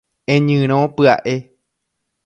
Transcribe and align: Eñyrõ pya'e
Eñyrõ 0.35 0.79
pya'e 0.95 1.35